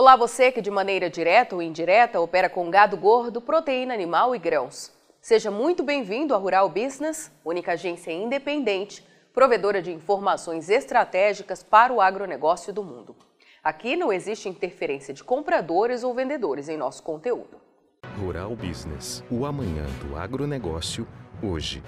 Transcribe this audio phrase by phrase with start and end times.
[0.00, 4.38] Olá, você que de maneira direta ou indireta opera com gado gordo, proteína animal e
[4.38, 4.92] grãos.
[5.20, 12.00] Seja muito bem-vindo à Rural Business, única agência independente, provedora de informações estratégicas para o
[12.00, 13.16] agronegócio do mundo.
[13.60, 17.60] Aqui não existe interferência de compradores ou vendedores em nosso conteúdo.
[18.20, 21.08] Rural Business, o amanhã do agronegócio,
[21.42, 21.82] hoje.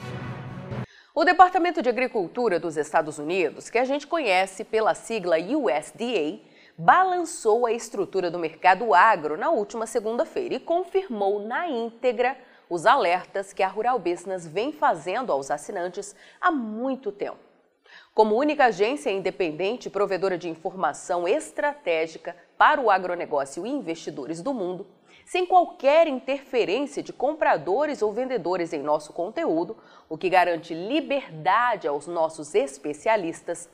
[1.14, 6.40] O Departamento de Agricultura dos Estados Unidos, que a gente conhece pela sigla USDA,
[6.80, 12.38] balançou a estrutura do mercado agro na última segunda-feira e confirmou na íntegra
[12.70, 17.36] os alertas que a Rural Business vem fazendo aos assinantes há muito tempo.
[18.14, 24.86] Como única agência independente provedora de informação estratégica para o agronegócio e investidores do mundo,
[25.26, 29.76] sem qualquer interferência de compradores ou vendedores em nosso conteúdo,
[30.08, 33.68] o que garante liberdade aos nossos especialistas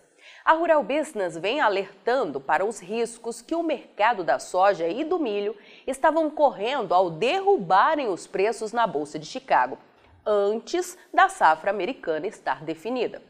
[0.45, 5.19] a Rural Business vem alertando para os riscos que o mercado da soja e do
[5.19, 9.79] milho estavam correndo ao derrubarem os preços na Bolsa de Chicago,
[10.25, 13.21] antes da safra americana estar definida.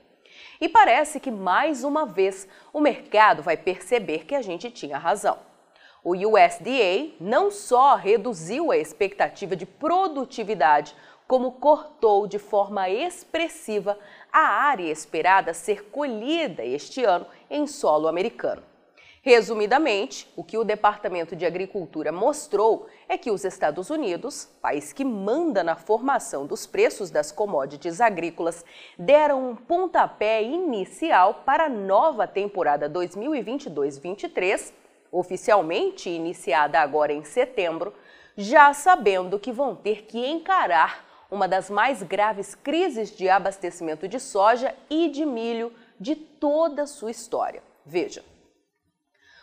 [0.61, 5.38] E parece que mais uma vez o mercado vai perceber que a gente tinha razão.
[6.05, 10.94] O USDA não só reduziu a expectativa de produtividade,
[11.27, 13.98] como cortou de forma expressiva
[14.32, 18.62] a área esperada ser colhida este ano em solo americano.
[19.27, 25.04] Resumidamente, o que o Departamento de Agricultura mostrou é que os Estados Unidos, país que
[25.04, 28.64] manda na formação dos preços das commodities agrícolas,
[28.97, 34.72] deram um pontapé inicial para a nova temporada 2022-23,
[35.10, 37.93] oficialmente iniciada agora em setembro,
[38.37, 44.20] já sabendo que vão ter que encarar uma das mais graves crises de abastecimento de
[44.20, 47.62] soja e de milho de toda a sua história.
[47.84, 48.25] Veja.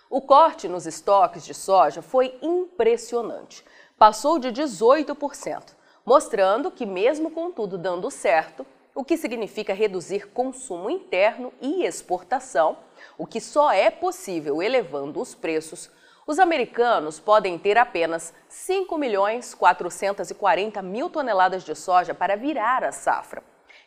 [0.10, 3.66] O corte nos estoques de soja foi impressionante.
[3.98, 5.74] Passou de 18%,
[6.06, 12.78] mostrando que, mesmo com tudo dando certo, o que significa reduzir consumo interno e exportação,
[13.18, 15.90] o que só é possível elevando os preços,
[16.26, 22.92] os americanos podem ter apenas 5 milhões 440 mil toneladas de soja para virar a
[22.92, 23.44] safra.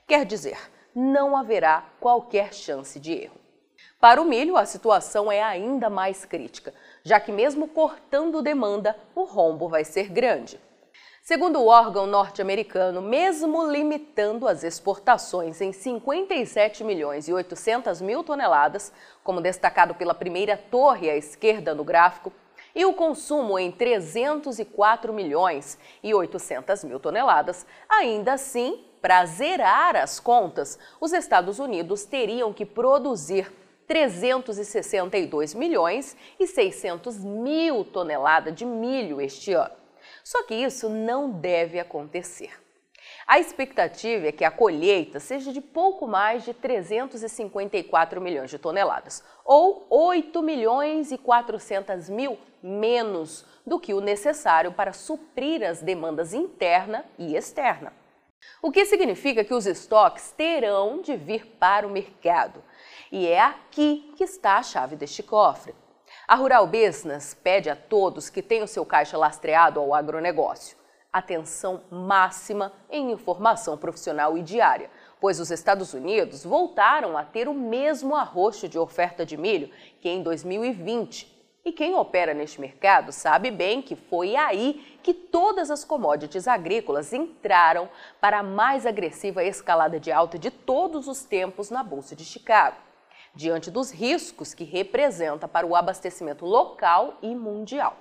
[0.07, 0.59] Quer dizer,
[0.95, 3.41] não haverá qualquer chance de erro.
[3.99, 9.25] Para o milho, a situação é ainda mais crítica, já que mesmo cortando demanda, o
[9.25, 10.61] rombo vai ser grande.
[11.29, 18.93] Segundo o órgão norte-americano, mesmo limitando as exportações em 57 milhões e 800 mil toneladas,
[19.25, 22.33] como destacado pela primeira torre à esquerda no gráfico,
[22.73, 30.21] e o consumo em 304 milhões e 800 mil toneladas, ainda assim, para zerar as
[30.21, 33.53] contas, os Estados Unidos teriam que produzir
[33.89, 39.86] 362 milhões e 600 mil toneladas de milho este ano.
[40.27, 42.51] Só que isso não deve acontecer.
[43.29, 49.23] A expectativa é que a colheita seja de pouco mais de 354 milhões de toneladas,
[49.45, 56.35] ou 8 milhões e 400 mil menos do que o necessário para suprir as demandas
[56.35, 57.93] interna e externa.
[58.61, 62.65] O que significa que os estoques terão de vir para o mercado.
[63.13, 65.73] E é aqui que está a chave deste cofre.
[66.29, 70.77] A Rural Business pede a todos que tenham seu caixa lastreado ao agronegócio.
[71.13, 77.55] Atenção máxima em informação profissional e diária, pois os Estados Unidos voltaram a ter o
[77.55, 79.71] mesmo arroxo de oferta de milho
[80.01, 81.33] que em 2020.
[81.65, 87.13] E quem opera neste mercado sabe bem que foi aí que todas as commodities agrícolas
[87.13, 87.89] entraram
[88.21, 92.86] para a mais agressiva escalada de alta de todos os tempos na Bolsa de Chicago
[93.37, 97.97] diante dos riscos que representa para o abastecimento local e mundial.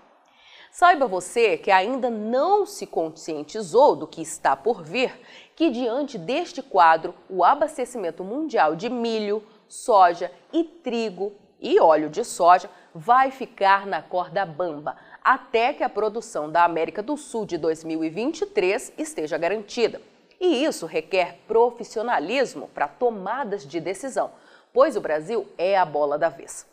[0.72, 5.14] Saiba você que ainda não se conscientizou do que está por vir,
[5.56, 12.24] que diante deste quadro, o abastecimento mundial de milho, soja e trigo e óleo de
[12.24, 17.58] soja vai ficar na corda bamba, até que a produção da América do Sul de
[17.58, 20.02] 2023 esteja garantida.
[20.40, 24.32] E isso requer profissionalismo para tomadas de decisão
[24.76, 26.68] pois o Brasil é a bola da vez.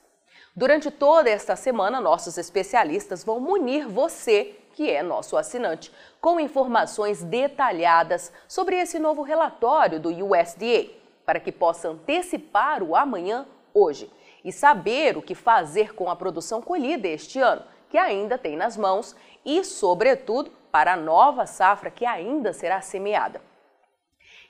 [0.56, 7.22] Durante toda esta semana, nossos especialistas vão munir você, que é nosso assinante, com informações
[7.22, 10.90] detalhadas sobre esse novo relatório do USDA,
[11.25, 14.10] para que possa antecipar o amanhã hoje
[14.44, 18.76] e saber o que fazer com a produção colhida este ano, que ainda tem nas
[18.76, 19.14] mãos,
[19.44, 23.51] e, sobretudo, para a nova safra que ainda será semeada.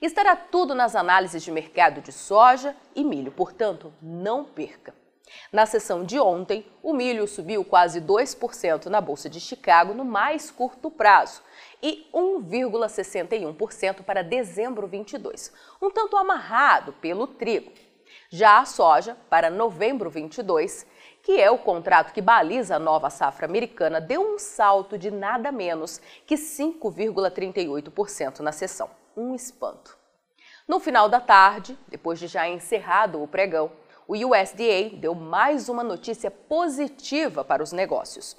[0.03, 4.93] Estará tudo nas análises de mercado de soja e milho, portanto, não perca.
[5.53, 10.51] Na sessão de ontem, o milho subiu quase 2% na Bolsa de Chicago no mais
[10.51, 11.41] curto prazo
[11.81, 17.71] e 1,61% para dezembro 22, um tanto amarrado pelo trigo.
[18.29, 20.85] Já a soja, para novembro 22,
[21.23, 25.53] que é o contrato que baliza a nova safra americana, deu um salto de nada
[25.53, 28.91] menos que 5,38% na sessão.
[29.17, 29.99] Um espanto.
[30.67, 33.71] No final da tarde, depois de já encerrado o pregão,
[34.09, 38.37] o USDA deu mais uma notícia positiva para os negócios.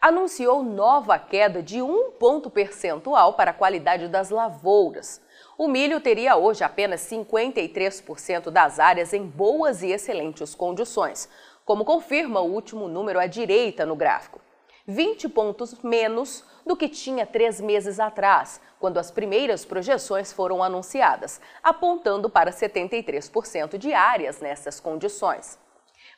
[0.00, 5.20] Anunciou nova queda de um ponto percentual para a qualidade das lavouras.
[5.56, 11.28] O milho teria hoje apenas 53% das áreas em boas e excelentes condições,
[11.64, 14.40] como confirma o último número à direita no gráfico.
[14.86, 21.40] 20 pontos menos do que tinha três meses atrás, quando as primeiras projeções foram anunciadas,
[21.62, 25.58] apontando para 73% de áreas nessas condições.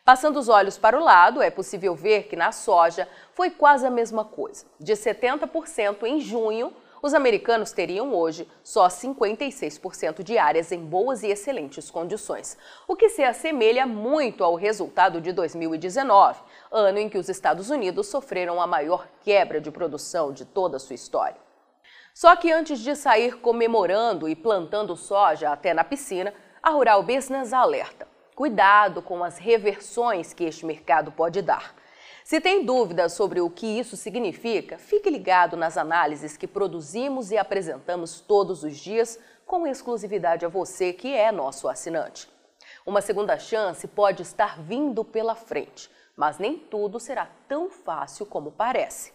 [0.05, 3.91] Passando os olhos para o lado, é possível ver que na soja foi quase a
[3.91, 4.67] mesma coisa.
[4.79, 11.27] De 70% em junho, os americanos teriam hoje só 56% de áreas em boas e
[11.27, 12.57] excelentes condições,
[12.89, 16.41] o que se assemelha muito ao resultado de 2019,
[16.73, 20.81] ano em que os Estados Unidos sofreram a maior quebra de produção de toda a
[20.81, 21.37] sua história.
[22.15, 27.53] Só que antes de sair comemorando e plantando soja até na piscina, a Rural Business
[27.53, 31.75] alerta: cuidado com as reversões que este mercado pode dar.
[32.25, 37.37] Se tem dúvidas sobre o que isso significa, fique ligado nas análises que produzimos e
[37.37, 42.27] apresentamos todos os dias com exclusividade a você que é nosso assinante.
[42.87, 48.51] Uma segunda chance pode estar vindo pela frente, mas nem tudo será tão fácil como
[48.51, 49.13] parece.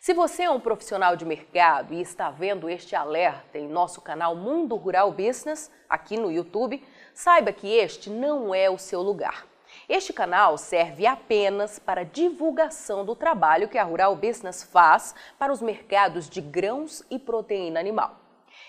[0.00, 4.36] Se você é um profissional de mercado e está vendo este alerta em nosso canal
[4.36, 6.80] Mundo Rural Business, aqui no YouTube,
[7.12, 9.49] saiba que este não é o seu lugar.
[9.90, 15.60] Este canal serve apenas para divulgação do trabalho que a Rural Business faz para os
[15.60, 18.14] mercados de grãos e proteína animal.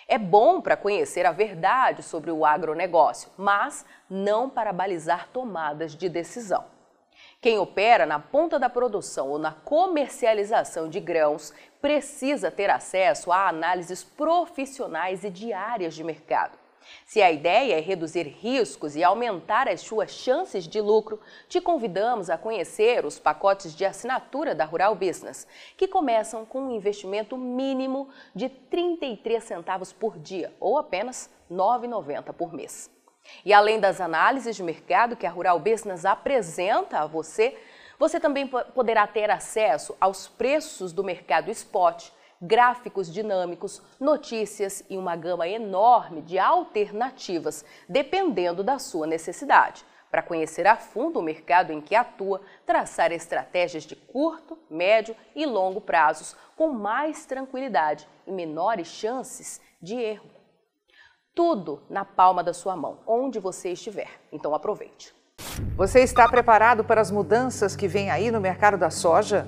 [0.08, 6.10] É bom para conhecer a verdade sobre o agronegócio, mas não para balizar tomadas de
[6.10, 6.66] decisão.
[7.40, 13.48] Quem opera na ponta da produção ou na comercialização de grãos precisa ter acesso a
[13.48, 16.61] análises profissionais e diárias de mercado.
[17.06, 22.30] Se a ideia é reduzir riscos e aumentar as suas chances de lucro, te convidamos
[22.30, 28.10] a conhecer os pacotes de assinatura da Rural Business, que começam com um investimento mínimo
[28.34, 32.90] de 33 centavos por dia ou apenas R$ 9,90 por mês.
[33.46, 37.58] E além das análises de mercado que a Rural Business apresenta a você,
[38.00, 42.10] você também poderá ter acesso aos preços do mercado spot,
[42.42, 49.86] gráficos dinâmicos, notícias e uma gama enorme de alternativas, dependendo da sua necessidade.
[50.10, 55.46] Para conhecer a fundo o mercado em que atua, traçar estratégias de curto, médio e
[55.46, 60.42] longo prazos com mais tranquilidade e menores chances de erro
[61.34, 64.10] tudo na palma da sua mão, onde você estiver.
[64.32, 65.14] Então aproveite.
[65.76, 69.48] Você está preparado para as mudanças que vêm aí no mercado da soja?